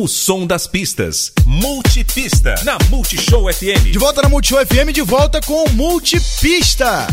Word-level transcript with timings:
O 0.00 0.06
som 0.06 0.46
das 0.46 0.64
pistas. 0.64 1.32
Multipista. 1.44 2.54
Na 2.62 2.78
Multishow 2.88 3.52
FM. 3.52 3.90
De 3.90 3.98
volta 3.98 4.22
na 4.22 4.28
Multishow 4.28 4.64
FM, 4.64 4.92
de 4.94 5.02
volta 5.02 5.40
com 5.40 5.68
Multipista. 5.70 7.04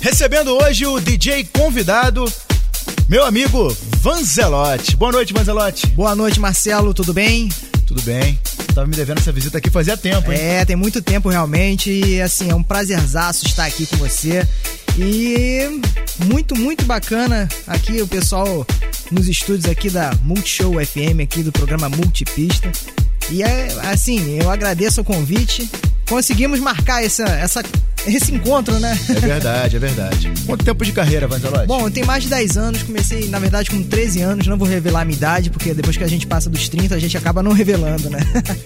Recebendo 0.00 0.56
hoje 0.56 0.86
o 0.86 1.00
DJ 1.00 1.48
convidado, 1.52 2.32
meu 3.08 3.24
amigo 3.24 3.76
Vanzelotti. 3.96 4.94
Boa 4.94 5.10
noite, 5.10 5.32
Vanzelotti. 5.32 5.88
Boa 5.88 6.14
noite, 6.14 6.38
Marcelo. 6.38 6.94
Tudo 6.94 7.12
bem? 7.12 7.48
Tudo 7.84 8.00
bem. 8.02 8.38
Tava 8.72 8.86
me 8.86 8.94
devendo 8.94 9.18
essa 9.18 9.32
visita 9.32 9.58
aqui 9.58 9.68
fazia 9.68 9.96
tempo, 9.96 10.30
hein? 10.30 10.38
É, 10.38 10.64
tem 10.64 10.76
muito 10.76 11.02
tempo 11.02 11.28
realmente. 11.28 11.90
E 11.90 12.22
assim, 12.22 12.48
é 12.50 12.54
um 12.54 12.62
prazerzaço 12.62 13.44
estar 13.46 13.64
aqui 13.64 13.84
com 13.84 13.96
você. 13.96 14.46
E 14.98 15.80
muito, 16.24 16.56
muito 16.56 16.84
bacana 16.86 17.48
aqui 17.66 18.00
o 18.00 18.08
pessoal 18.08 18.66
nos 19.10 19.28
estúdios 19.28 19.66
aqui 19.66 19.90
da 19.90 20.12
Multishow 20.22 20.72
FM, 20.84 21.20
aqui 21.22 21.42
do 21.42 21.52
programa 21.52 21.88
Multipista. 21.88 22.72
E 23.30 23.42
é 23.42 23.68
assim, 23.90 24.38
eu 24.40 24.50
agradeço 24.50 25.02
o 25.02 25.04
convite. 25.04 25.68
Conseguimos 26.08 26.60
marcar 26.60 27.04
essa, 27.04 27.24
essa, 27.24 27.62
esse 28.06 28.32
encontro, 28.32 28.78
né? 28.78 28.98
É 29.08 29.20
verdade, 29.20 29.76
é 29.76 29.78
verdade. 29.78 30.32
Quanto 30.46 30.64
tempo 30.64 30.84
de 30.84 30.92
carreira, 30.92 31.26
Vanzelotti? 31.26 31.66
Bom, 31.66 31.86
eu 31.86 31.90
tenho 31.90 32.06
mais 32.06 32.22
de 32.22 32.30
10 32.30 32.56
anos, 32.56 32.82
comecei, 32.82 33.28
na 33.28 33.38
verdade, 33.38 33.70
com 33.70 33.82
13 33.82 34.20
anos. 34.22 34.46
Não 34.46 34.56
vou 34.56 34.66
revelar 34.66 35.02
a 35.02 35.04
minha 35.04 35.16
idade, 35.16 35.50
porque 35.50 35.74
depois 35.74 35.96
que 35.96 36.04
a 36.04 36.08
gente 36.08 36.26
passa 36.26 36.48
dos 36.48 36.68
30, 36.68 36.94
a 36.94 36.98
gente 36.98 37.16
acaba 37.16 37.42
não 37.42 37.52
revelando, 37.52 38.08
né? 38.08 38.20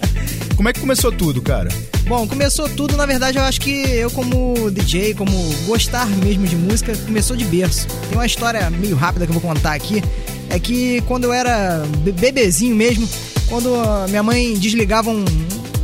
Como 0.57 0.69
é 0.69 0.73
que 0.73 0.81
começou 0.81 1.11
tudo, 1.11 1.41
cara? 1.41 1.71
Bom, 2.07 2.27
começou 2.27 2.69
tudo, 2.69 2.97
na 2.97 3.07
verdade, 3.07 3.39
eu 3.39 3.45
acho 3.45 3.61
que 3.61 3.71
eu 3.71 4.11
como 4.11 4.71
DJ, 4.71 5.15
como 5.15 5.33
gostar 5.65 6.07
mesmo 6.07 6.47
de 6.47 6.57
música, 6.57 6.95
começou 7.07 7.35
de 7.35 7.45
berço. 7.45 7.87
Tem 8.09 8.19
uma 8.19 8.27
história 8.27 8.69
meio 8.69 8.95
rápida 8.95 9.27
que 9.27 9.33
eu 9.33 9.41
vou 9.41 9.55
contar 9.55 9.73
aqui. 9.73 10.03
É 10.51 10.59
que 10.59 11.01
quando 11.03 11.25
eu 11.25 11.33
era 11.33 11.83
bebezinho 12.03 12.75
mesmo, 12.77 13.09
quando 13.49 13.71
minha 14.09 14.23
mãe 14.23 14.55
desligava 14.55 15.09
um, 15.09 15.25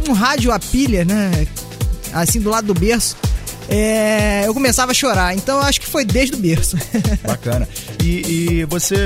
um 0.08 0.12
rádio 0.12 0.52
a 0.52 0.58
pilha, 0.58 1.04
né? 1.04 1.46
Assim 2.12 2.40
do 2.40 2.50
lado 2.50 2.66
do 2.66 2.74
berço. 2.74 3.16
É, 3.68 4.46
eu 4.46 4.54
começava 4.54 4.92
a 4.92 4.94
chorar. 4.94 5.34
Então 5.34 5.58
eu 5.58 5.62
acho 5.62 5.80
que 5.80 5.86
foi 5.86 6.04
desde 6.04 6.36
o 6.36 6.38
berço. 6.38 6.76
Bacana. 7.26 7.68
E, 8.02 8.60
e, 8.60 8.64
você 8.66 8.96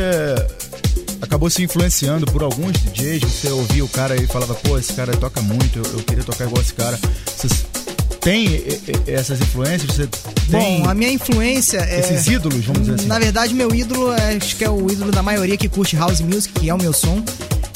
acabou 1.20 1.48
se 1.48 1.62
influenciando 1.62 2.26
por 2.26 2.42
alguns 2.42 2.72
DJs? 2.72 3.22
Você 3.22 3.48
ouvia 3.48 3.84
o 3.84 3.88
cara 3.88 4.16
e 4.16 4.26
falava, 4.26 4.54
pô, 4.54 4.78
esse 4.78 4.92
cara 4.92 5.16
toca 5.16 5.40
muito, 5.40 5.78
eu, 5.78 5.84
eu 5.98 6.02
queria 6.02 6.24
tocar 6.24 6.44
igual 6.44 6.60
esse 6.60 6.74
cara. 6.74 6.98
Você 7.26 7.48
tem 8.20 8.62
essas 9.06 9.40
influências? 9.40 9.94
Você 9.94 10.06
tem 10.50 10.82
Bom, 10.82 10.88
a 10.88 10.94
minha 10.94 11.10
influência 11.10 11.78
é. 11.78 12.00
Esses 12.00 12.26
ídolos, 12.26 12.64
vamos 12.64 12.82
dizer 12.82 12.94
assim. 12.94 13.06
Na 13.06 13.18
verdade, 13.18 13.54
meu 13.54 13.74
ídolo, 13.74 14.12
é, 14.12 14.36
acho 14.36 14.56
que 14.56 14.64
é 14.64 14.70
o 14.70 14.90
ídolo 14.90 15.10
da 15.10 15.22
maioria 15.22 15.56
que 15.56 15.68
curte 15.68 15.96
house 15.96 16.20
music, 16.20 16.60
que 16.60 16.68
é 16.68 16.74
o 16.74 16.78
meu 16.78 16.92
som. 16.92 17.22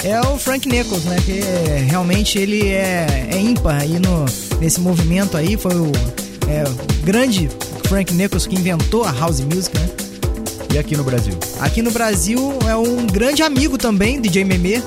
É 0.02 0.20
o 0.20 0.36
Frank 0.36 0.68
Nichols, 0.68 1.04
né? 1.04 1.16
Que 1.24 1.40
realmente 1.88 2.38
ele 2.38 2.68
é, 2.68 3.28
é 3.32 3.40
ímpar 3.40 3.80
aí 3.80 3.98
no, 3.98 4.26
nesse 4.60 4.78
movimento 4.80 5.34
aí. 5.34 5.56
Foi 5.56 5.74
o, 5.74 5.90
é, 6.48 6.64
o 6.64 7.04
grande 7.04 7.48
Frank 7.88 8.12
Nichols 8.12 8.46
que 8.46 8.54
inventou 8.54 9.04
a 9.04 9.12
house 9.12 9.40
music, 9.40 9.76
né? 9.78 9.88
E 10.74 10.78
aqui 10.78 10.96
no 10.96 11.04
Brasil? 11.04 11.34
Aqui 11.60 11.82
no 11.82 11.90
Brasil 11.90 12.58
é 12.68 12.74
um 12.74 13.06
grande 13.06 13.42
amigo 13.42 13.78
também, 13.78 14.20
DJ 14.20 14.44
Meme. 14.44 14.82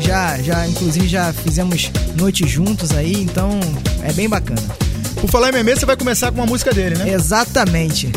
Já, 0.00 0.38
já, 0.38 0.66
inclusive 0.66 1.06
já 1.06 1.32
fizemos 1.32 1.90
noites 2.16 2.50
juntos 2.50 2.92
aí, 2.92 3.14
então 3.14 3.50
é 4.02 4.12
bem 4.12 4.28
bacana. 4.28 4.62
Por 5.20 5.30
falar 5.30 5.50
em 5.50 5.52
Meme, 5.52 5.74
você 5.74 5.86
vai 5.86 5.96
começar 5.96 6.30
com 6.30 6.38
uma 6.38 6.46
música 6.46 6.72
dele, 6.72 6.96
né? 6.96 7.12
Exatamente. 7.12 8.10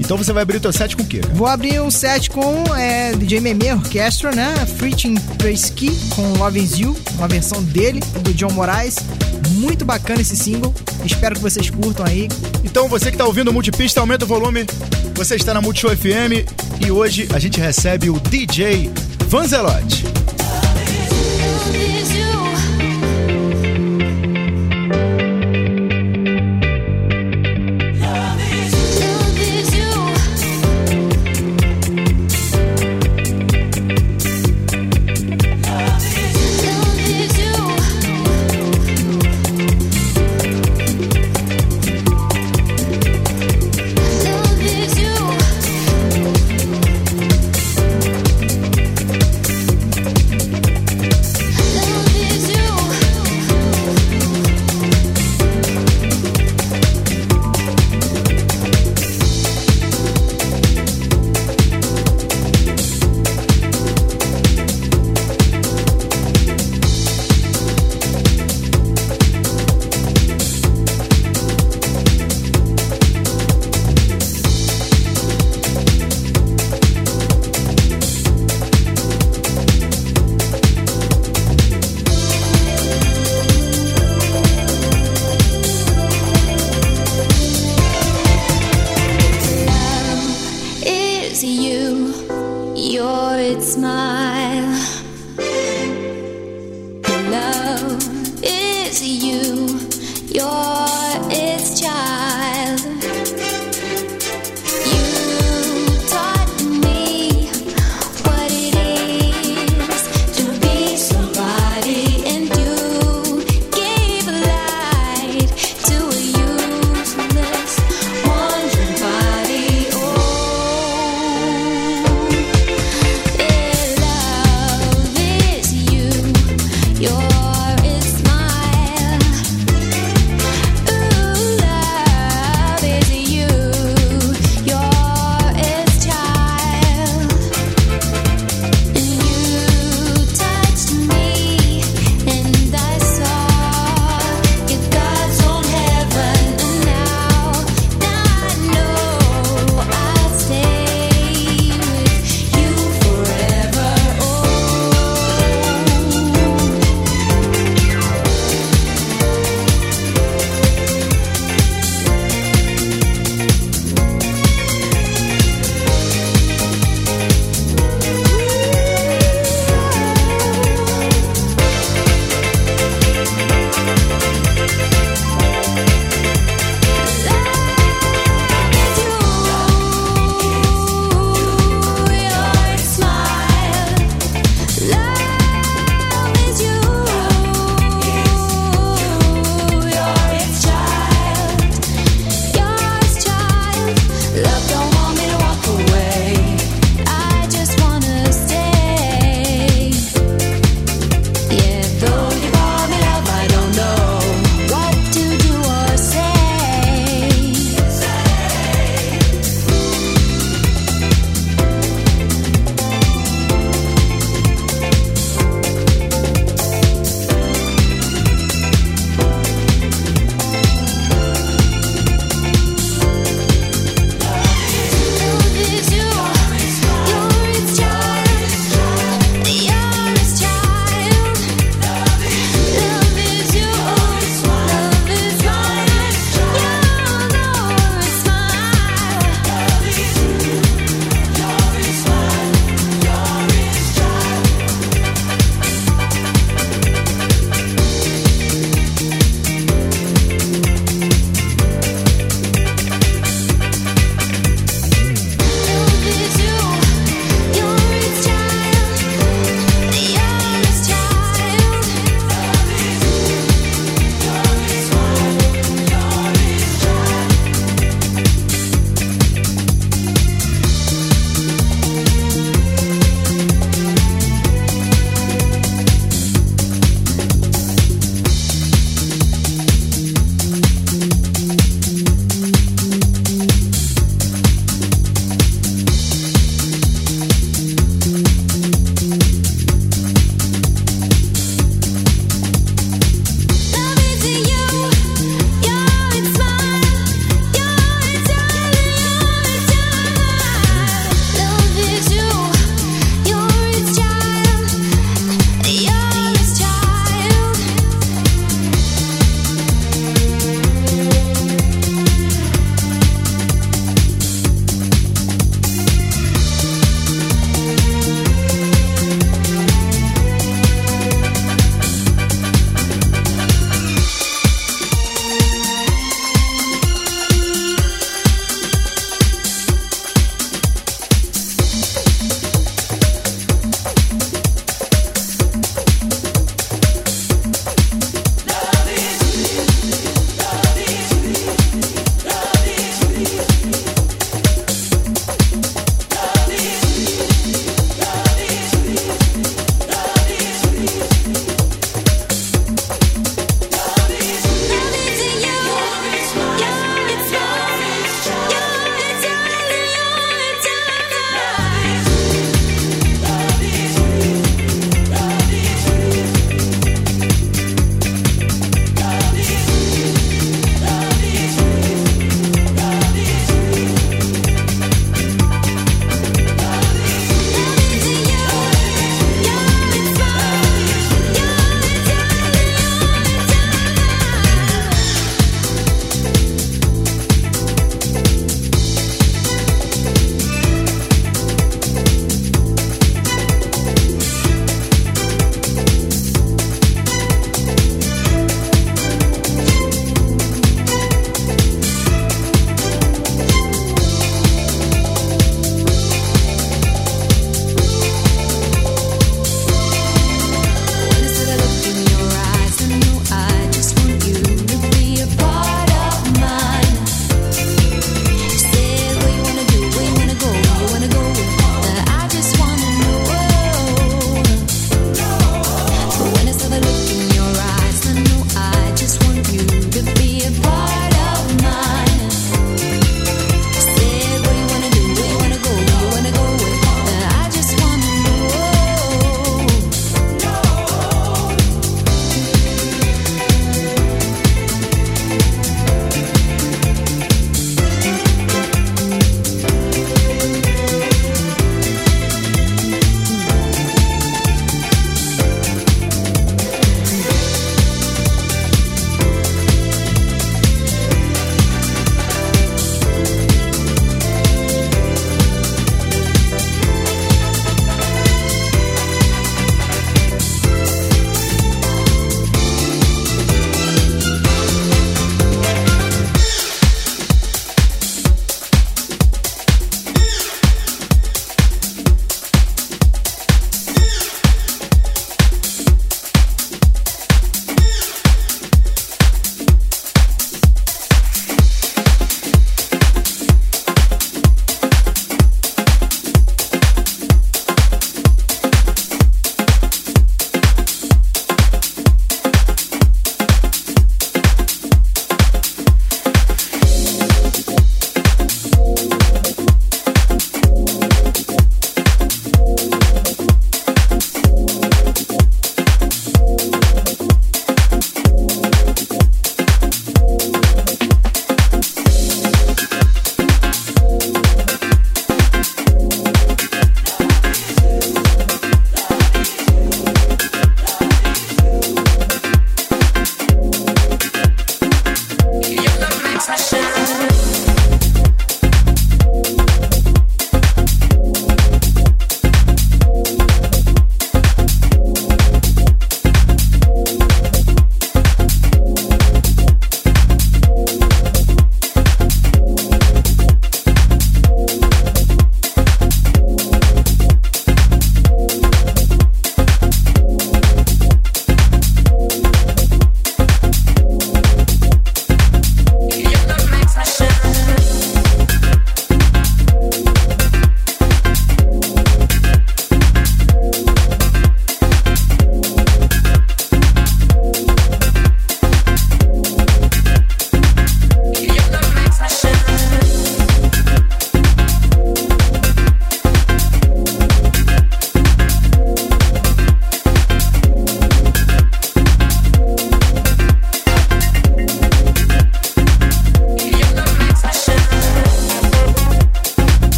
Então 0.00 0.16
você 0.16 0.32
vai 0.32 0.42
abrir 0.42 0.56
o 0.56 0.60
teu 0.60 0.72
set 0.72 0.96
com 0.96 1.02
o 1.02 1.06
quê? 1.06 1.20
Vou 1.34 1.46
abrir 1.46 1.80
um 1.80 1.90
set 1.90 2.30
com 2.30 2.64
é, 2.74 3.12
DJ 3.12 3.38
Meme 3.40 3.70
Orchestra, 3.72 4.32
né? 4.32 4.54
Freaking 4.78 5.14
Presky 5.36 5.90
com 6.16 6.32
Love 6.38 6.58
Is 6.58 6.78
You, 6.78 6.96
uma 7.18 7.28
versão 7.28 7.62
dele 7.62 8.00
do 8.22 8.32
John 8.32 8.50
Moraes. 8.50 8.96
Muito 9.60 9.84
bacana 9.84 10.22
esse 10.22 10.34
single. 10.34 10.74
Espero 11.04 11.34
que 11.34 11.42
vocês 11.42 11.68
curtam 11.68 12.06
aí. 12.06 12.28
Então 12.64 12.88
você 12.88 13.06
que 13.06 13.14
está 13.14 13.26
ouvindo 13.26 13.48
o 13.48 13.52
Multipista, 13.52 14.00
aumenta 14.00 14.24
o 14.24 14.28
volume. 14.28 14.64
Você 15.14 15.36
está 15.36 15.52
na 15.52 15.60
Multishow 15.60 15.94
FM 15.94 16.48
e 16.82 16.90
hoje 16.90 17.28
a 17.34 17.38
gente 17.38 17.60
recebe 17.60 18.08
o 18.08 18.18
DJ 18.18 18.90
Vanzelotti. 19.28 20.06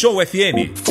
Multishow 0.00 0.24
FM. 0.24 0.89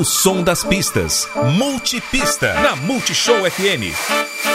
O 0.00 0.04
som 0.04 0.42
das 0.42 0.64
pistas. 0.64 1.28
Multipista. 1.58 2.54
Na 2.54 2.74
Multishow 2.74 3.44
FM. 3.44 4.49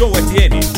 Na 0.00 0.06
Multishow 0.06 0.14
FM. 0.14 0.14
Multipista 0.14 0.77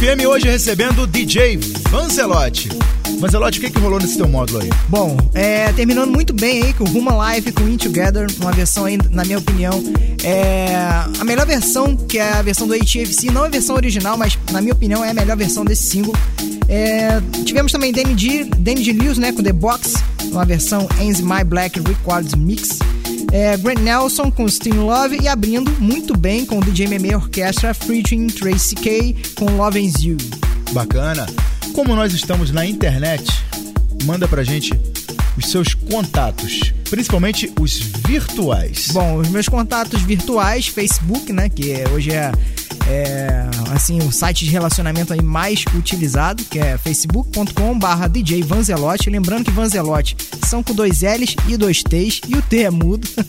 FM, 0.00 0.24
hoje 0.26 0.48
recebendo 0.48 1.02
o 1.02 1.06
DJ 1.06 1.58
Vanzelotti. 1.90 2.70
Vanzelotti, 3.18 3.58
o 3.58 3.60
que, 3.60 3.70
que 3.70 3.78
rolou 3.80 4.00
nesse 4.00 4.16
teu 4.16 4.26
módulo 4.26 4.60
aí? 4.60 4.70
Bom, 4.88 5.14
é, 5.34 5.70
terminando 5.74 6.10
muito 6.10 6.32
bem 6.32 6.62
aí 6.62 6.72
com 6.72 6.84
Human 6.84 7.18
Life, 7.34 7.52
com 7.52 7.68
In 7.68 7.76
Together, 7.76 8.26
uma 8.40 8.50
versão 8.50 8.86
aí, 8.86 8.96
na 9.10 9.24
minha 9.24 9.36
opinião, 9.36 9.74
é 10.24 10.74
a 11.20 11.22
melhor 11.22 11.44
versão, 11.44 11.94
que 11.94 12.18
é 12.18 12.32
a 12.32 12.40
versão 12.40 12.66
do 12.66 12.74
HFC, 12.74 13.30
não 13.30 13.44
é 13.44 13.48
a 13.48 13.50
versão 13.50 13.76
original, 13.76 14.16
mas 14.16 14.38
na 14.50 14.62
minha 14.62 14.72
opinião 14.72 15.04
é 15.04 15.10
a 15.10 15.14
melhor 15.14 15.36
versão 15.36 15.66
desse 15.66 15.82
single. 15.82 16.14
É, 16.66 17.20
tivemos 17.44 17.70
também 17.70 17.92
Danny 17.92 18.16
G, 18.16 18.44
Danny 18.56 18.82
G. 18.82 18.94
Lewis, 18.94 19.18
né, 19.18 19.32
com 19.32 19.42
The 19.42 19.52
Box, 19.52 19.96
uma 20.32 20.46
versão 20.46 20.88
Ends 20.98 21.20
My 21.20 21.44
Black 21.44 21.78
Records 21.78 22.34
Mix. 22.34 22.78
É, 23.32 23.56
Grant 23.56 23.78
Nelson 23.78 24.30
com 24.30 24.48
Steam 24.48 24.84
Love 24.84 25.18
e 25.22 25.28
abrindo 25.28 25.70
muito 25.80 26.16
bem 26.16 26.44
com 26.44 26.58
o 26.58 26.64
DJ 26.64 26.88
Meme 26.88 27.14
Orchestra 27.14 27.72
featuring 27.72 28.26
Tracy 28.26 28.74
K 28.74 29.16
com 29.36 29.56
Love 29.56 29.78
and 29.78 29.92
You. 30.02 30.16
Bacana. 30.72 31.26
Como 31.72 31.94
nós 31.94 32.12
estamos 32.12 32.50
na 32.50 32.66
internet, 32.66 33.24
manda 34.04 34.26
pra 34.26 34.42
gente 34.42 34.74
os 35.40 35.50
seus 35.50 35.74
contatos, 35.74 36.72
principalmente 36.88 37.52
os 37.58 37.78
virtuais. 38.06 38.88
Bom, 38.92 39.16
os 39.16 39.28
meus 39.28 39.48
contatos 39.48 40.02
virtuais, 40.02 40.66
Facebook, 40.66 41.32
né, 41.32 41.48
que 41.48 41.72
é- 41.72 41.88
hoje 41.88 42.10
é, 42.12 42.30
é, 42.88 43.46
assim 43.74 43.98
o 44.00 44.12
site 44.12 44.44
de 44.44 44.50
relacionamento 44.50 45.12
aí 45.12 45.22
mais 45.22 45.64
utilizado, 45.74 46.44
que 46.44 46.58
é 46.58 46.76
facebook.com/barra 46.78 48.06
DJ 48.06 48.42
Vanzelotti. 48.42 49.10
Lembrando 49.10 49.44
que 49.44 49.50
Vanzelotti 49.50 50.16
são 50.46 50.62
com 50.62 50.74
dois 50.74 51.00
L's 51.02 51.34
e 51.48 51.56
dois 51.56 51.82
T's 51.82 52.20
e 52.28 52.36
o 52.36 52.42
T 52.42 52.62
é 52.64 52.70
mudo. 52.70 53.08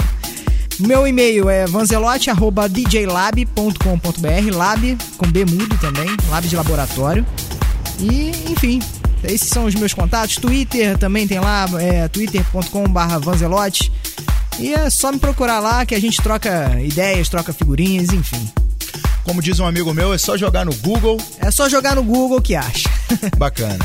Meu 0.80 1.06
e-mail 1.08 1.50
é 1.50 1.66
vanzelotti@djlab.com.br, 1.68 4.56
lab 4.56 4.98
com 5.18 5.28
B 5.32 5.46
mudo 5.46 5.78
também, 5.80 6.08
lab 6.30 6.48
de 6.48 6.56
laboratório. 6.56 7.26
E, 8.00 8.32
enfim, 8.52 8.80
esses 9.24 9.48
são 9.48 9.66
os 9.66 9.76
meus 9.76 9.94
contatos. 9.94 10.38
Twitter 10.38 10.98
também 10.98 11.28
tem 11.28 11.40
lá, 11.40 11.66
é 11.80 12.08
twitter.com.br 12.08 13.20
vanzelotti. 13.22 13.92
E 14.60 14.74
é 14.74 14.90
só 14.90 15.12
me 15.12 15.20
procurar 15.20 15.60
lá 15.60 15.86
que 15.86 15.96
a 15.96 16.00
gente 16.00 16.22
troca 16.22 16.80
ideias, 16.82 17.30
troca 17.30 17.54
figurinhas, 17.54 18.12
enfim. 18.12 18.50
Como 19.24 19.42
diz 19.42 19.60
um 19.60 19.66
amigo 19.66 19.94
meu, 19.94 20.14
é 20.14 20.18
só 20.18 20.38
jogar 20.38 20.66
no 20.66 20.76
Google. 20.76 21.18
É 21.40 21.52
só 21.52 21.70
jogar 21.70 21.96
no 21.96 22.04
Google 22.04 22.42
que 22.42 22.56
acha. 22.56 22.90
Bacana. 23.38 23.80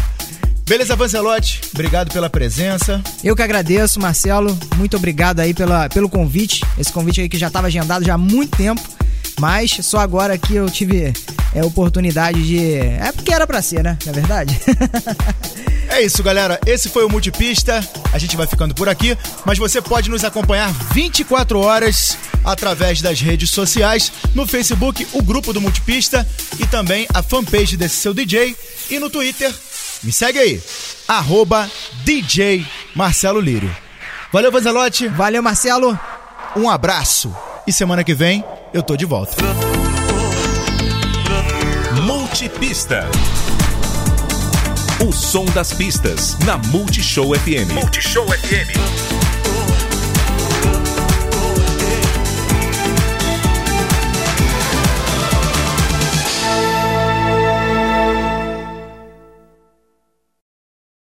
Beleza, 0.68 0.96
Vanzelotti? 0.96 1.61
Obrigado 1.72 2.12
pela 2.12 2.29
presença. 2.29 3.01
Eu 3.22 3.37
que 3.37 3.42
agradeço, 3.42 4.01
Marcelo. 4.01 4.59
Muito 4.77 4.96
obrigado 4.96 5.38
aí 5.38 5.55
pela, 5.55 5.88
pelo 5.88 6.09
convite. 6.09 6.64
Esse 6.77 6.92
convite 6.92 7.20
aí 7.20 7.29
que 7.29 7.38
já 7.38 7.46
estava 7.46 7.68
agendado 7.68 8.05
já 8.05 8.14
há 8.14 8.18
muito 8.18 8.57
tempo. 8.57 8.83
Mas 9.38 9.79
só 9.83 9.99
agora 9.99 10.38
que 10.38 10.55
eu 10.55 10.68
tive 10.70 11.12
é, 11.55 11.64
oportunidade 11.64 12.42
de. 12.42 12.75
É 12.75 13.12
porque 13.12 13.33
era 13.33 13.46
pra 13.46 13.62
ser, 13.62 13.83
né? 13.83 13.99
Na 14.05 14.12
é 14.12 14.14
verdade. 14.14 14.61
É 15.88 16.03
isso, 16.03 16.22
galera. 16.22 16.61
Esse 16.66 16.88
foi 16.88 17.05
o 17.05 17.09
Multipista. 17.09 17.83
A 18.12 18.18
gente 18.18 18.37
vai 18.37 18.46
ficando 18.46 18.75
por 18.75 18.88
aqui, 18.88 19.16
mas 19.44 19.57
você 19.57 19.81
pode 19.81 20.11
nos 20.11 20.25
acompanhar 20.25 20.70
24 20.92 21.61
horas 21.61 22.18
através 22.44 23.01
das 23.01 23.20
redes 23.20 23.51
sociais, 23.51 24.12
no 24.35 24.46
Facebook, 24.46 25.07
o 25.12 25.22
grupo 25.22 25.53
do 25.53 25.61
Multipista 25.61 26.27
e 26.59 26.66
também 26.66 27.07
a 27.14 27.22
fanpage 27.22 27.77
desse 27.77 27.96
seu 27.96 28.12
DJ 28.12 28.57
e 28.90 28.99
no 28.99 29.09
Twitter. 29.09 29.55
Me 30.03 30.12
segue 30.12 30.38
aí, 30.38 30.62
arroba 31.09 31.70
DJ 32.05 32.66
Marcelo 32.94 33.40
Lírio. 33.40 33.75
Valeu, 34.33 34.53
Vanzelotti. 34.53 35.09
Valeu, 35.09 35.42
Marcelo. 35.42 35.99
Um 36.55 36.68
abraço. 36.68 37.35
E 37.66 37.72
semana 37.72 38.05
que 38.05 38.14
vem 38.14 38.44
eu 38.72 38.83
tô 38.83 38.96
de 38.96 39.05
volta. 39.05 39.37
Multipista. 42.02 43.09
O 45.07 45.12
som 45.12 45.44
das 45.46 45.72
pistas 45.72 46.37
na 46.44 46.59
Multishow 46.59 47.35
FM. 47.35 47.72
Multishow 47.72 48.26
FM. 48.26 49.15